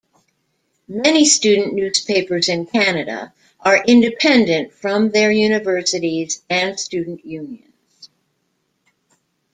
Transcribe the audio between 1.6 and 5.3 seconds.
newspapers in Canada are independent from